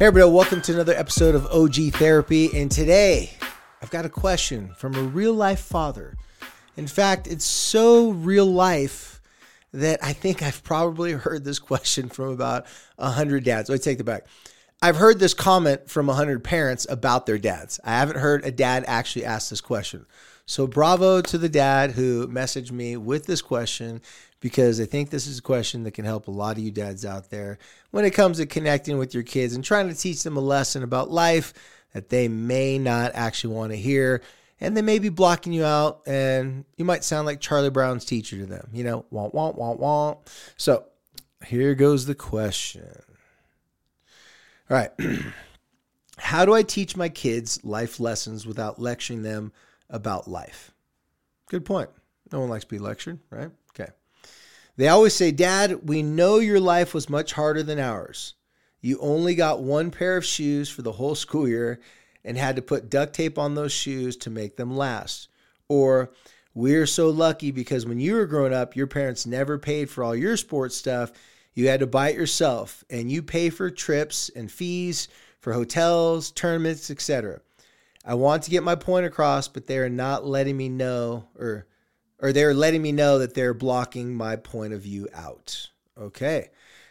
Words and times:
Hey, 0.00 0.06
everybody, 0.06 0.32
welcome 0.32 0.62
to 0.62 0.74
another 0.74 0.94
episode 0.94 1.34
of 1.34 1.44
OG 1.46 1.94
Therapy. 1.94 2.56
And 2.56 2.70
today, 2.70 3.32
I've 3.82 3.90
got 3.90 4.06
a 4.06 4.08
question 4.08 4.72
from 4.76 4.94
a 4.94 5.02
real 5.02 5.34
life 5.34 5.58
father. 5.58 6.16
In 6.76 6.86
fact, 6.86 7.26
it's 7.26 7.44
so 7.44 8.10
real 8.10 8.46
life 8.46 9.20
that 9.72 9.98
I 10.00 10.12
think 10.12 10.40
I've 10.40 10.62
probably 10.62 11.14
heard 11.14 11.42
this 11.42 11.58
question 11.58 12.08
from 12.10 12.28
about 12.28 12.64
100 12.94 13.42
dads. 13.42 13.68
Me 13.68 13.76
take 13.76 13.98
it 13.98 14.04
back. 14.04 14.28
I've 14.80 14.94
heard 14.94 15.18
this 15.18 15.34
comment 15.34 15.90
from 15.90 16.06
100 16.06 16.44
parents 16.44 16.86
about 16.88 17.26
their 17.26 17.36
dads. 17.36 17.80
I 17.82 17.98
haven't 17.98 18.18
heard 18.18 18.44
a 18.44 18.52
dad 18.52 18.84
actually 18.86 19.24
ask 19.24 19.50
this 19.50 19.60
question. 19.60 20.06
So, 20.48 20.66
bravo 20.66 21.20
to 21.20 21.36
the 21.36 21.50
dad 21.50 21.90
who 21.90 22.26
messaged 22.26 22.72
me 22.72 22.96
with 22.96 23.26
this 23.26 23.42
question 23.42 24.00
because 24.40 24.80
I 24.80 24.86
think 24.86 25.10
this 25.10 25.26
is 25.26 25.40
a 25.40 25.42
question 25.42 25.82
that 25.82 25.90
can 25.90 26.06
help 26.06 26.26
a 26.26 26.30
lot 26.30 26.56
of 26.56 26.62
you 26.62 26.70
dads 26.70 27.04
out 27.04 27.28
there 27.28 27.58
when 27.90 28.06
it 28.06 28.14
comes 28.14 28.38
to 28.38 28.46
connecting 28.46 28.96
with 28.96 29.12
your 29.12 29.22
kids 29.22 29.54
and 29.54 29.62
trying 29.62 29.90
to 29.90 29.94
teach 29.94 30.22
them 30.22 30.38
a 30.38 30.40
lesson 30.40 30.82
about 30.82 31.10
life 31.10 31.52
that 31.92 32.08
they 32.08 32.28
may 32.28 32.78
not 32.78 33.12
actually 33.14 33.54
want 33.54 33.72
to 33.72 33.76
hear. 33.76 34.22
And 34.58 34.74
they 34.74 34.80
may 34.80 34.98
be 34.98 35.10
blocking 35.10 35.52
you 35.52 35.66
out, 35.66 36.00
and 36.06 36.64
you 36.78 36.84
might 36.86 37.04
sound 37.04 37.26
like 37.26 37.40
Charlie 37.40 37.68
Brown's 37.68 38.06
teacher 38.06 38.38
to 38.38 38.46
them, 38.46 38.70
you 38.72 38.84
know, 38.84 39.04
womp, 39.12 39.34
womp, 39.34 39.58
womp, 39.58 39.78
womp. 39.78 40.26
So 40.56 40.86
here 41.44 41.74
goes 41.74 42.06
the 42.06 42.14
question. 42.14 42.88
All 44.70 44.78
right. 44.78 44.92
How 46.16 46.46
do 46.46 46.54
I 46.54 46.62
teach 46.62 46.96
my 46.96 47.10
kids 47.10 47.62
life 47.64 48.00
lessons 48.00 48.46
without 48.46 48.80
lecturing 48.80 49.22
them 49.22 49.52
about 49.90 50.28
life? 50.28 50.72
Good 51.48 51.64
point. 51.64 51.90
No 52.32 52.40
one 52.40 52.50
likes 52.50 52.64
to 52.64 52.70
be 52.70 52.78
lectured, 52.78 53.18
right? 53.30 53.50
Okay. 53.70 53.90
They 54.76 54.88
always 54.88 55.14
say, 55.14 55.30
Dad, 55.32 55.88
we 55.88 56.02
know 56.02 56.38
your 56.38 56.60
life 56.60 56.94
was 56.94 57.08
much 57.08 57.32
harder 57.32 57.62
than 57.62 57.78
ours. 57.78 58.34
You 58.80 58.98
only 59.00 59.34
got 59.34 59.62
one 59.62 59.90
pair 59.90 60.16
of 60.16 60.24
shoes 60.24 60.68
for 60.68 60.82
the 60.82 60.92
whole 60.92 61.14
school 61.14 61.48
year 61.48 61.80
and 62.24 62.36
had 62.36 62.56
to 62.56 62.62
put 62.62 62.90
duct 62.90 63.14
tape 63.14 63.38
on 63.38 63.54
those 63.54 63.72
shoes 63.72 64.16
to 64.18 64.30
make 64.30 64.56
them 64.56 64.76
last. 64.76 65.28
Or, 65.68 66.12
we're 66.58 66.86
so 66.86 67.10
lucky 67.10 67.52
because 67.52 67.86
when 67.86 68.00
you 68.00 68.14
were 68.14 68.26
growing 68.26 68.52
up, 68.52 68.74
your 68.74 68.88
parents 68.88 69.26
never 69.26 69.58
paid 69.58 69.88
for 69.88 70.02
all 70.02 70.16
your 70.16 70.36
sports 70.36 70.74
stuff. 70.74 71.12
You 71.54 71.68
had 71.68 71.78
to 71.78 71.86
buy 71.86 72.10
it 72.10 72.16
yourself, 72.16 72.82
and 72.90 73.12
you 73.12 73.22
pay 73.22 73.50
for 73.50 73.70
trips 73.70 74.28
and 74.34 74.50
fees 74.50 75.06
for 75.38 75.52
hotels, 75.52 76.32
tournaments, 76.32 76.90
etc. 76.90 77.40
I 78.04 78.14
want 78.14 78.44
to 78.44 78.50
get 78.50 78.62
my 78.62 78.74
point 78.74 79.06
across, 79.06 79.48
but 79.48 79.66
they 79.66 79.78
are 79.78 79.90
not 79.90 80.26
letting 80.26 80.56
me 80.56 80.68
know, 80.68 81.28
or 81.38 81.66
or 82.20 82.32
they're 82.32 82.54
letting 82.54 82.82
me 82.82 82.92
know 82.92 83.18
that 83.18 83.34
they're 83.34 83.54
blocking 83.54 84.14
my 84.14 84.36
point 84.36 84.72
of 84.72 84.80
view 84.80 85.08
out. 85.14 85.70
Okay. 86.00 86.50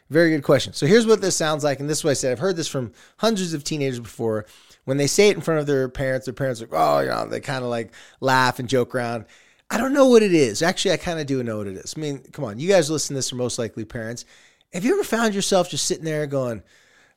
Very 0.10 0.30
good 0.30 0.44
question. 0.44 0.74
So 0.74 0.86
here's 0.86 1.06
what 1.06 1.20
this 1.22 1.36
sounds 1.36 1.64
like. 1.64 1.80
And 1.80 1.90
this 1.90 2.00
is 2.00 2.04
what 2.04 2.12
I 2.12 2.14
said. 2.14 2.32
I've 2.32 2.40
heard 2.40 2.56
this 2.56 2.68
from 2.68 2.94
hundreds 3.18 3.54
of 3.54 3.64
teenagers 3.64 4.00
before. 4.00 4.46
When 4.86 4.96
they 4.96 5.08
say 5.08 5.28
it 5.28 5.36
in 5.36 5.42
front 5.42 5.60
of 5.60 5.68
their 5.68 5.90
parents, 5.90 6.26
their 6.26 6.34
parents 6.34 6.62
are, 6.62 6.70
oh, 6.72 7.00
you 7.00 7.10
know, 7.10 7.28
they 7.28 7.42
kind 7.42 7.64
of 7.64 7.70
like 7.70 7.92
laugh 8.22 8.60
and 8.60 8.70
joke 8.70 8.96
around. 8.96 9.26
I 9.70 9.78
don't 9.78 9.94
know 9.94 10.08
what 10.08 10.24
it 10.24 10.34
is. 10.34 10.62
Actually, 10.62 10.94
I 10.94 10.98
kind 10.98 11.20
of 11.20 11.26
do 11.26 11.44
know 11.44 11.58
what 11.58 11.68
it 11.68 11.76
is. 11.76 11.94
I 11.98 12.00
mean, 12.00 12.20
come 12.32 12.46
on, 12.46 12.58
you 12.58 12.70
guys 12.70 12.90
listen 12.90 13.14
to 13.14 13.18
this 13.18 13.34
are 13.34 13.36
most 13.36 13.60
likely 13.60 13.84
parents. 13.84 14.24
Have 14.72 14.86
you 14.86 14.94
ever 14.94 15.04
found 15.04 15.36
yourself 15.36 15.70
just 15.70 15.86
sitting 15.86 16.06
there 16.06 16.26
going, 16.26 16.64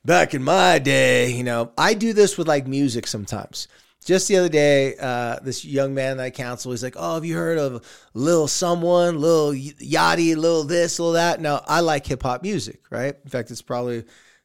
back 0.05 0.33
in 0.33 0.43
my 0.43 0.79
day, 0.79 1.31
you 1.31 1.43
know, 1.43 1.71
I 1.77 1.93
do 1.93 2.13
this 2.13 2.37
with 2.37 2.47
like 2.47 2.67
music 2.67 3.07
sometimes. 3.07 3.67
Just 4.03 4.27
the 4.27 4.37
other 4.37 4.49
day, 4.49 4.95
uh, 4.99 5.37
this 5.43 5.63
young 5.63 5.93
man 5.93 6.17
that 6.17 6.23
I 6.23 6.29
counsel, 6.31 6.71
he's 6.71 6.81
like, 6.81 6.95
"Oh, 6.97 7.15
have 7.15 7.25
you 7.25 7.35
heard 7.35 7.59
of 7.59 7.85
Lil 8.15 8.47
Someone, 8.47 9.21
Lil 9.21 9.53
Yachty, 9.53 10.35
Lil 10.35 10.63
this, 10.63 10.99
Lil 10.99 11.11
that?" 11.11 11.39
Now, 11.39 11.63
I 11.67 11.81
like 11.81 12.07
hip 12.07 12.23
hop 12.23 12.41
music, 12.41 12.81
right? 12.89 13.15
In 13.23 13.29
fact, 13.29 13.51
it's 13.51 13.61
probably 13.61 14.03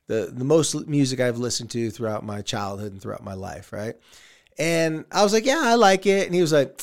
the 0.08 0.30
the 0.30 0.44
most 0.44 0.86
music 0.86 1.20
I've 1.20 1.38
listened 1.38 1.70
to 1.70 1.90
throughout 1.90 2.22
my 2.22 2.42
childhood 2.42 2.92
and 2.92 3.00
throughout 3.00 3.24
my 3.24 3.32
life, 3.32 3.72
right? 3.72 3.96
And 4.58 5.06
I 5.10 5.22
was 5.22 5.32
like, 5.32 5.46
"Yeah, 5.46 5.62
I 5.62 5.74
like 5.76 6.04
it," 6.06 6.26
and 6.26 6.34
he 6.34 6.42
was 6.42 6.52
like, 6.52 6.82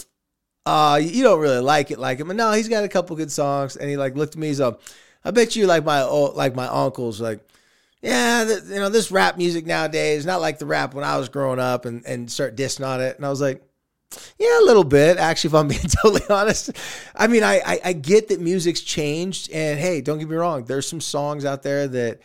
"Uh, 0.66 1.00
you 1.02 1.24
don't 1.24 1.40
really 1.40 1.60
like 1.62 1.92
it, 1.92 2.00
like 2.00 2.20
him?" 2.20 2.28
But 2.28 2.38
no, 2.38 2.54
he's 2.54 2.70
got 2.70 2.84
a 2.84 2.90
couple 2.90 3.16
good 3.16 3.32
songs, 3.32 3.76
and 3.76 3.88
he 3.88 3.98
like 3.98 4.16
looked 4.16 4.34
at 4.36 4.40
me, 4.40 4.48
he's 4.48 4.60
like, 4.60 4.80
"I 5.24 5.30
bet 5.32 5.56
you 5.56 5.68
like 5.68 5.86
my 5.86 6.04
like 6.04 6.56
my 6.56 6.68
uncles, 6.68 7.22
like." 7.22 7.40
Yeah, 8.04 8.44
you 8.44 8.76
know, 8.76 8.90
this 8.90 9.12
rap 9.12 9.38
music 9.38 9.66
nowadays, 9.66 10.26
not 10.26 10.42
like 10.42 10.60
the 10.60 10.66
rap 10.66 10.94
when 10.94 11.06
I 11.06 11.18
was 11.18 11.30
growing 11.30 11.60
up 11.60 11.86
and, 11.86 12.06
and 12.06 12.30
start 12.30 12.58
dissing 12.58 12.86
on 12.86 13.00
it. 13.00 13.16
And 13.16 13.26
I 13.26 13.30
was 13.30 13.40
like, 13.40 13.64
yeah, 14.38 14.60
a 14.60 14.66
little 14.66 14.84
bit, 14.84 15.18
actually, 15.18 15.48
if 15.48 15.54
I'm 15.54 15.68
being 15.70 15.80
totally 16.04 16.22
honest. 16.30 16.72
I 17.16 17.28
mean, 17.28 17.44
I, 17.44 17.62
I, 17.66 17.80
I 17.86 17.94
get 17.94 18.28
that 18.28 18.42
music's 18.42 18.82
changed. 18.82 19.50
And 19.52 19.80
hey, 19.80 20.02
don't 20.02 20.20
get 20.20 20.28
me 20.28 20.36
wrong, 20.36 20.66
there's 20.66 20.86
some 20.86 21.00
songs 21.00 21.46
out 21.46 21.64
there 21.64 21.88
that, 21.88 22.20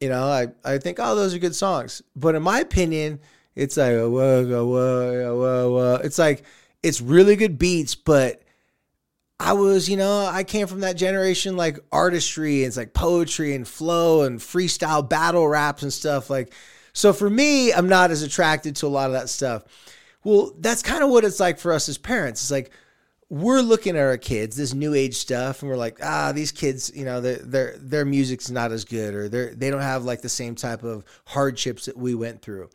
you 0.00 0.10
know, 0.10 0.28
I, 0.28 0.48
I 0.62 0.76
think, 0.76 0.98
oh, 1.00 1.16
those 1.16 1.34
are 1.34 1.38
good 1.38 1.54
songs. 1.54 2.02
But 2.14 2.34
in 2.34 2.42
my 2.42 2.60
opinion, 2.60 3.18
it's 3.54 3.78
like, 3.78 3.92
whoa, 3.92 4.10
whoa, 4.10 4.66
whoa, 4.66 5.34
whoa, 5.34 5.72
whoa. 5.72 6.00
It's 6.04 6.18
like, 6.18 6.44
it's 6.82 7.00
really 7.00 7.36
good 7.36 7.56
beats, 7.56 7.94
but 7.94 8.42
I 9.38 9.52
was, 9.52 9.88
you 9.88 9.96
know, 9.96 10.24
I 10.24 10.44
came 10.44 10.66
from 10.66 10.80
that 10.80 10.96
generation 10.96 11.56
like 11.56 11.78
artistry 11.92 12.58
and 12.58 12.68
it's 12.68 12.76
like 12.76 12.94
poetry 12.94 13.54
and 13.54 13.68
flow 13.68 14.22
and 14.22 14.40
freestyle 14.40 15.06
battle 15.06 15.46
raps 15.46 15.82
and 15.82 15.92
stuff. 15.92 16.30
Like, 16.30 16.54
so 16.92 17.12
for 17.12 17.28
me, 17.28 17.72
I'm 17.72 17.88
not 17.88 18.10
as 18.10 18.22
attracted 18.22 18.76
to 18.76 18.86
a 18.86 18.88
lot 18.88 19.06
of 19.06 19.12
that 19.12 19.28
stuff. 19.28 19.64
Well, 20.24 20.52
that's 20.58 20.82
kind 20.82 21.04
of 21.04 21.10
what 21.10 21.24
it's 21.24 21.38
like 21.38 21.58
for 21.58 21.72
us 21.72 21.88
as 21.88 21.98
parents. 21.98 22.42
It's 22.42 22.50
like 22.50 22.70
we're 23.28 23.60
looking 23.60 23.96
at 23.96 24.02
our 24.02 24.16
kids, 24.16 24.56
this 24.56 24.72
new 24.72 24.94
age 24.94 25.16
stuff, 25.16 25.62
and 25.62 25.70
we're 25.70 25.76
like, 25.76 25.98
ah, 26.02 26.32
these 26.32 26.52
kids, 26.52 26.92
you 26.94 27.04
know, 27.04 27.20
their 27.20 27.76
their 27.78 28.04
music's 28.04 28.50
not 28.50 28.72
as 28.72 28.84
good, 28.84 29.14
or 29.14 29.28
they 29.28 29.48
they 29.48 29.70
don't 29.70 29.80
have 29.82 30.04
like 30.04 30.22
the 30.22 30.28
same 30.28 30.54
type 30.54 30.82
of 30.82 31.04
hardships 31.26 31.86
that 31.86 31.96
we 31.96 32.14
went 32.14 32.40
through. 32.40 32.70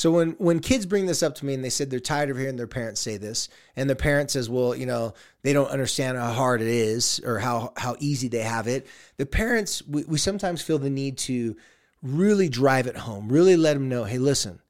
So 0.00 0.10
when 0.10 0.30
when 0.38 0.60
kids 0.60 0.86
bring 0.86 1.04
this 1.04 1.22
up 1.22 1.34
to 1.34 1.44
me 1.44 1.52
and 1.52 1.62
they 1.62 1.68
said 1.68 1.90
they're 1.90 2.00
tired 2.00 2.30
of 2.30 2.38
hearing 2.38 2.56
their 2.56 2.66
parents 2.66 3.02
say 3.02 3.18
this, 3.18 3.50
and 3.76 3.90
the 3.90 3.94
parent 3.94 4.30
says, 4.30 4.48
"Well, 4.48 4.74
you 4.74 4.86
know, 4.86 5.12
they 5.42 5.52
don't 5.52 5.68
understand 5.68 6.16
how 6.16 6.32
hard 6.32 6.62
it 6.62 6.68
is 6.68 7.20
or 7.22 7.38
how 7.38 7.74
how 7.76 7.96
easy 7.98 8.26
they 8.26 8.40
have 8.40 8.66
it," 8.66 8.86
the 9.18 9.26
parents 9.26 9.86
we, 9.86 10.04
we 10.04 10.16
sometimes 10.16 10.62
feel 10.62 10.78
the 10.78 10.88
need 10.88 11.18
to 11.18 11.54
really 12.02 12.48
drive 12.48 12.86
it 12.86 12.96
home, 12.96 13.28
really 13.28 13.58
let 13.58 13.74
them 13.74 13.90
know, 13.90 14.04
"Hey, 14.04 14.16
listen, 14.16 14.62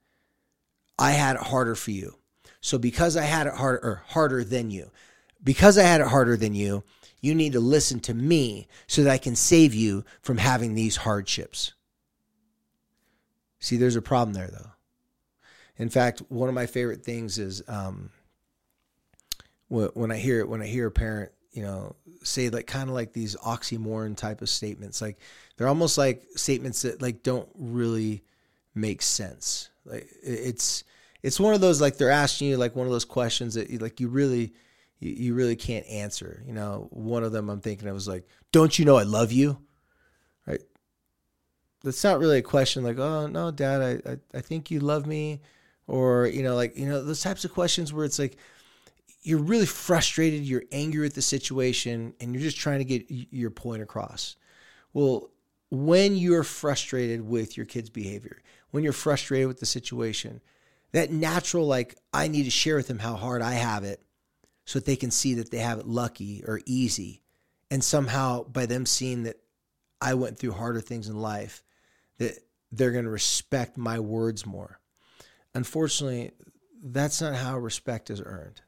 I 0.99 1.13
had 1.13 1.37
it 1.37 1.43
harder 1.43 1.77
for 1.77 1.93
you. 1.93 2.17
So 2.61 2.77
because 2.77 3.17
I 3.17 3.23
had 3.23 3.47
it 3.47 3.55
harder 3.55 3.79
or 3.85 4.03
harder 4.09 4.43
than 4.43 4.73
you, 4.73 4.91
because 5.45 5.79
I 5.79 5.85
had 5.85 6.01
it 6.01 6.09
harder 6.09 6.37
than 6.37 6.57
you, 6.57 6.83
you 7.21 7.37
need 7.37 7.53
to 7.53 7.61
listen 7.61 8.01
to 8.01 8.15
me 8.15 8.67
so 8.89 9.05
that 9.05 9.13
I 9.13 9.19
can 9.19 9.37
save 9.37 9.75
you 9.75 10.05
from 10.23 10.39
having 10.39 10.75
these 10.75 10.97
hardships." 10.97 11.73
See, 13.61 13.77
there's 13.77 13.95
a 13.95 14.03
problem 14.03 14.35
there 14.35 14.49
though 14.49 14.73
in 15.81 15.89
fact, 15.89 16.21
one 16.29 16.51
of 16.51 16.55
my 16.55 16.67
favorite 16.67 17.03
things 17.03 17.39
is 17.39 17.63
um, 17.67 18.11
when 19.69 20.13
I 20.13 20.17
hear 20.19 20.45
when 20.45 20.61
I 20.61 20.67
hear 20.67 20.89
a 20.89 20.91
parent, 20.91 21.33
you 21.53 21.63
know, 21.63 21.97
say 22.23 22.51
like 22.51 22.67
kind 22.67 22.91
of 22.91 22.95
like 22.95 23.15
these 23.15 23.35
oxymoron 23.37 24.15
type 24.15 24.43
of 24.43 24.51
statements. 24.51 25.01
Like 25.01 25.19
they're 25.57 25.69
almost 25.69 25.97
like 25.97 26.23
statements 26.37 26.83
that 26.83 27.01
like 27.01 27.23
don't 27.23 27.49
really 27.55 28.23
make 28.75 29.01
sense. 29.01 29.71
Like 29.87 30.07
it's 30.23 30.85
it's 31.23 31.41
one 31.41 31.55
of 31.55 31.63
those 31.63 31.81
like 31.81 31.97
they're 31.97 32.11
asking 32.11 32.49
you 32.49 32.59
like 32.59 32.77
one 32.77 32.87
of 32.87 32.93
those 32.93 33.07
questions 33.07 33.55
that 33.55 33.71
you, 33.71 33.79
like 33.79 34.01
you 34.01 34.09
really 34.09 34.53
you, 34.99 35.13
you 35.13 35.35
really 35.35 35.57
can't 35.57 35.87
answer. 35.87 36.43
You 36.47 36.53
know, 36.53 36.89
one 36.91 37.25
of 37.25 37.33
them 37.33 37.49
I'm 37.49 37.63
thinking 37.63 37.89
I 37.89 37.93
was 37.93 38.07
like, 38.07 38.29
"Don't 38.53 38.79
you 38.79 38.85
know 38.85 38.97
I 38.97 39.05
love 39.05 39.33
you?" 39.33 39.57
Right? 40.47 40.61
That's 41.83 42.05
not 42.05 42.19
really 42.19 42.37
a 42.37 42.43
question 42.43 42.85
like, 42.85 42.99
"Oh 42.99 43.29
no, 43.29 43.51
Dad, 43.51 43.81
I 43.81 44.11
I, 44.11 44.17
I 44.35 44.41
think 44.43 44.71
you 44.71 44.81
love 44.81 45.07
me." 45.07 45.41
Or 45.91 46.29
you 46.29 46.43
know 46.43 46.55
like 46.55 46.79
you 46.79 46.87
know 46.87 47.03
those 47.03 47.21
types 47.21 47.45
of 47.45 47.53
questions 47.53 47.93
where 47.93 48.05
it's 48.05 48.19
like 48.19 48.37
you're 49.23 49.41
really 49.41 49.67
frustrated 49.67 50.43
you're 50.43 50.63
angry 50.73 51.05
at 51.05 51.15
the 51.15 51.21
situation 51.21 52.15
and 52.21 52.33
you're 52.33 52.43
just 52.43 52.57
trying 52.57 52.79
to 52.79 52.85
get 52.85 53.05
your 53.09 53.51
point 53.51 53.83
across. 53.83 54.37
Well 54.95 55.31
when 55.73 56.17
you're 56.17 56.43
frustrated 56.43 57.29
with 57.29 57.57
your 57.57 57.67
kid's 57.67 57.91
behavior 57.91 58.41
when 58.71 58.83
you're 58.83 58.93
frustrated 58.93 59.47
with 59.47 59.61
the 59.61 59.67
situation 59.67 60.41
that 60.93 61.13
natural 61.13 61.67
like 61.67 61.97
i 62.13 62.27
need 62.27 62.45
to 62.45 62.51
share 62.51 62.77
with 62.77 62.89
them 62.89 62.99
how 62.99 63.15
hard 63.15 63.43
i 63.43 63.53
have 63.53 63.85
it 63.85 64.03
so 64.65 64.79
that 64.79 64.87
they 64.87 64.97
can 64.97 65.11
see 65.11 65.35
that 65.35 65.51
they 65.51 65.59
have 65.59 65.79
it 65.79 65.87
lucky 65.87 66.45
or 66.47 66.61
easy. 66.65 67.23
And 67.73 67.83
somehow 67.83 68.45
by 68.45 68.67
them 68.67 68.87
seeing 68.87 69.25
that 69.25 69.37
i 70.01 70.15
went 70.15 70.39
through 70.39 70.53
harder 70.53 70.81
things 70.81 71.09
in 71.09 71.21
life 71.21 71.63
that 72.19 72.39
they're 72.73 72.93
going 72.93 73.05
to 73.05 73.11
respect 73.11 73.77
my 73.77 73.99
words 73.99 74.47
more 74.47 74.80
unfortunately, 75.55 76.33
that's 76.83 77.21
not 77.21 77.35
how 77.35 77.59
respect 77.59 78.11
is 78.11 78.23
earned. 78.25 78.61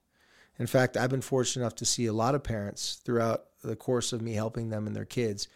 In 0.58 0.67
fact, 0.67 0.96
I've 0.96 1.11
been 1.11 1.23
fortunate 1.23 1.62
enough 1.62 1.76
to 1.76 1.84
see 1.84 2.06
a 2.06 2.12
lot 2.12 2.34
of 2.34 2.43
parents 2.43 3.00
throughout 3.05 3.44
the 3.62 3.76
course 3.76 4.12
of 4.12 4.20
me 4.20 4.32
helping 4.34 4.70
them 4.70 4.87
and 4.87 4.94
their 4.94 5.05
kids 5.05 5.49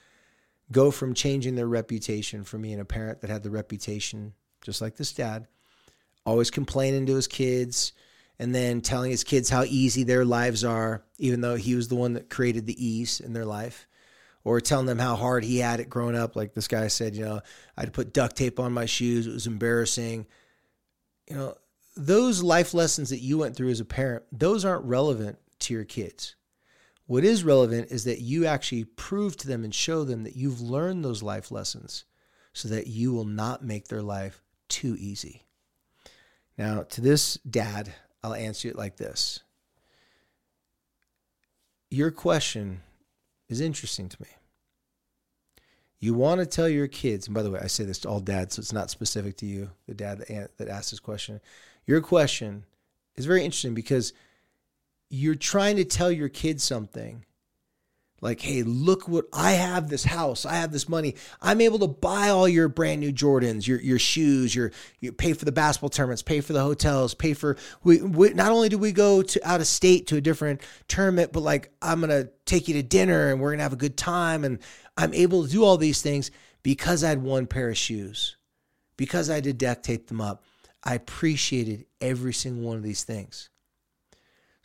go 0.72 0.90
from 0.90 1.14
changing 1.14 1.54
their 1.54 1.66
reputation 1.66 2.44
from 2.44 2.62
being 2.62 2.80
a 2.80 2.84
parent 2.84 3.20
that 3.20 3.30
had 3.30 3.42
the 3.42 3.50
reputation 3.50 4.32
just 4.62 4.80
like 4.80 4.96
this 4.96 5.12
dad, 5.12 5.46
always 6.24 6.50
complaining 6.50 7.06
to 7.06 7.14
his 7.14 7.28
kids 7.28 7.92
and 8.38 8.54
then 8.54 8.80
telling 8.80 9.10
his 9.10 9.24
kids 9.24 9.48
how 9.48 9.62
easy 9.64 10.02
their 10.02 10.24
lives 10.24 10.64
are, 10.64 11.04
even 11.18 11.40
though 11.40 11.56
he 11.56 11.74
was 11.74 11.88
the 11.88 11.94
one 11.94 12.14
that 12.14 12.28
created 12.28 12.66
the 12.66 12.84
ease 12.84 13.20
in 13.20 13.32
their 13.32 13.44
life, 13.44 13.86
or 14.44 14.60
telling 14.60 14.86
them 14.86 14.98
how 14.98 15.16
hard 15.16 15.44
he 15.44 15.58
had 15.58 15.80
it 15.80 15.88
growing 15.88 16.16
up. 16.16 16.36
Like 16.36 16.52
this 16.52 16.68
guy 16.68 16.88
said, 16.88 17.14
you 17.14 17.24
know, 17.24 17.40
I 17.76 17.80
had 17.80 17.86
to 17.86 17.92
put 17.92 18.12
duct 18.12 18.36
tape 18.36 18.60
on 18.60 18.72
my 18.72 18.86
shoes. 18.86 19.26
It 19.26 19.32
was 19.32 19.46
embarrassing. 19.46 20.26
You 21.28 21.36
know, 21.36 21.54
those 21.96 22.42
life 22.42 22.74
lessons 22.74 23.10
that 23.10 23.20
you 23.20 23.38
went 23.38 23.56
through 23.56 23.70
as 23.70 23.80
a 23.80 23.84
parent, 23.84 24.24
those 24.30 24.64
aren't 24.64 24.84
relevant 24.84 25.38
to 25.60 25.74
your 25.74 25.84
kids. 25.84 26.36
What 27.06 27.24
is 27.24 27.44
relevant 27.44 27.90
is 27.90 28.04
that 28.04 28.20
you 28.20 28.46
actually 28.46 28.84
prove 28.84 29.36
to 29.38 29.48
them 29.48 29.64
and 29.64 29.74
show 29.74 30.04
them 30.04 30.24
that 30.24 30.36
you've 30.36 30.60
learned 30.60 31.04
those 31.04 31.22
life 31.22 31.50
lessons 31.50 32.04
so 32.52 32.68
that 32.68 32.88
you 32.88 33.12
will 33.12 33.24
not 33.24 33.64
make 33.64 33.88
their 33.88 34.02
life 34.02 34.42
too 34.68 34.96
easy. 34.98 35.46
Now, 36.58 36.82
to 36.82 37.00
this 37.00 37.34
dad, 37.48 37.92
I'll 38.22 38.34
answer 38.34 38.68
it 38.68 38.76
like 38.76 38.96
this 38.96 39.40
Your 41.90 42.10
question 42.10 42.80
is 43.48 43.60
interesting 43.60 44.08
to 44.08 44.22
me. 44.22 44.28
You 45.98 46.14
want 46.14 46.40
to 46.40 46.46
tell 46.46 46.68
your 46.68 46.88
kids, 46.88 47.26
and 47.26 47.34
by 47.34 47.42
the 47.42 47.50
way, 47.50 47.60
I 47.60 47.68
say 47.68 47.84
this 47.84 47.98
to 48.00 48.08
all 48.08 48.20
dads, 48.20 48.56
so 48.56 48.60
it's 48.60 48.72
not 48.72 48.90
specific 48.90 49.36
to 49.38 49.46
you, 49.46 49.70
the 49.86 49.94
dad 49.94 50.18
that, 50.58 50.68
asked 50.68 50.90
this 50.90 51.00
question. 51.00 51.40
Your 51.86 52.00
question 52.00 52.64
is 53.16 53.26
very 53.26 53.44
interesting 53.44 53.74
because 53.74 54.12
you're 55.08 55.34
trying 55.34 55.76
to 55.76 55.84
tell 55.84 56.10
your 56.10 56.28
kids 56.28 56.62
something 56.62 57.24
like, 58.20 58.40
hey, 58.40 58.62
look 58.62 59.08
what 59.08 59.26
I 59.32 59.52
have 59.52 59.88
this 59.88 60.04
house, 60.04 60.46
I 60.46 60.54
have 60.54 60.72
this 60.72 60.88
money. 60.88 61.16
I'm 61.42 61.60
able 61.60 61.78
to 61.80 61.86
buy 61.86 62.30
all 62.30 62.48
your 62.48 62.68
brand 62.68 63.00
new 63.00 63.12
Jordans, 63.12 63.66
your 63.66 63.80
your 63.80 63.98
shoes, 63.98 64.54
your 64.54 64.72
you 65.00 65.12
pay 65.12 65.32
for 65.32 65.44
the 65.44 65.52
basketball 65.52 65.90
tournaments, 65.90 66.22
pay 66.22 66.40
for 66.40 66.52
the 66.52 66.62
hotels, 66.62 67.14
pay 67.14 67.34
for 67.34 67.56
we, 67.84 68.00
we 68.00 68.30
not 68.30 68.52
only 68.52 68.68
do 68.68 68.78
we 68.78 68.92
go 68.92 69.22
to 69.22 69.48
out 69.48 69.60
of 69.60 69.66
state 69.66 70.06
to 70.08 70.16
a 70.16 70.20
different 70.20 70.62
tournament, 70.88 71.32
but 71.32 71.40
like 71.40 71.70
I'm 71.82 72.00
gonna 72.00 72.28
take 72.46 72.68
you 72.68 72.74
to 72.74 72.82
dinner 72.82 73.30
and 73.30 73.40
we're 73.40 73.52
gonna 73.52 73.62
have 73.62 73.72
a 73.72 73.76
good 73.76 73.96
time. 73.96 74.44
And 74.44 74.60
I'm 74.96 75.12
able 75.12 75.44
to 75.44 75.50
do 75.50 75.64
all 75.64 75.76
these 75.76 76.00
things 76.00 76.30
because 76.62 77.04
I 77.04 77.10
had 77.10 77.22
one 77.22 77.46
pair 77.46 77.68
of 77.68 77.76
shoes, 77.76 78.36
because 78.96 79.30
I 79.30 79.40
did 79.40 79.58
duct 79.58 79.84
tape 79.84 80.08
them 80.08 80.20
up. 80.20 80.42
I 80.82 80.94
appreciated 80.94 81.86
every 82.00 82.32
single 82.32 82.66
one 82.66 82.76
of 82.76 82.82
these 82.82 83.04
things. 83.04 83.50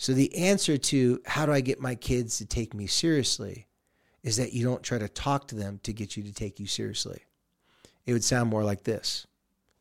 So 0.02 0.14
the 0.14 0.36
answer 0.36 0.80
to 0.80 1.22
how 1.28 1.46
do 1.46 1.52
I 1.52 1.62
get 1.62 1.80
my 1.80 1.94
kids 1.94 2.40
to 2.40 2.46
take 2.48 2.74
me 2.74 2.88
seriously 2.88 3.68
is 4.24 4.38
that 4.38 4.52
you 4.52 4.66
don't 4.66 4.82
try 4.82 4.98
to 4.98 5.08
talk 5.08 5.48
to 5.50 5.56
them 5.56 5.80
to 5.84 5.94
get 5.94 6.18
you 6.18 6.24
to 6.24 6.34
take 6.34 6.60
you 6.60 6.66
seriously. 6.66 7.22
It 8.08 8.14
would 8.14 8.24
sound 8.24 8.50
more 8.50 8.64
like 8.64 8.84
this. 8.84 9.28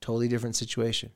Totally 0.03 0.29
different 0.29 0.57
situation. 0.57 1.13